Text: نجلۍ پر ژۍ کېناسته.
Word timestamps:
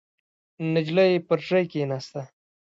نجلۍ 0.73 1.13
پر 1.27 1.39
ژۍ 1.47 1.63
کېناسته. 1.71 2.21